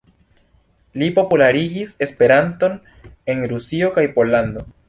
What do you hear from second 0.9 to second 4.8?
Li popularigis Esperanton en Rusio kaj Pollando.